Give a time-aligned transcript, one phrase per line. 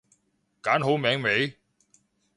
[0.63, 1.59] 揀好名未？